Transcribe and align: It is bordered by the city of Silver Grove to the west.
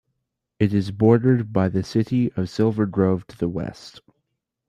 It 0.57 0.73
is 0.73 0.89
bordered 0.89 1.53
by 1.53 1.69
the 1.69 1.83
city 1.83 2.31
of 2.33 2.49
Silver 2.49 2.87
Grove 2.87 3.27
to 3.27 3.37
the 3.37 3.47
west. 3.47 4.01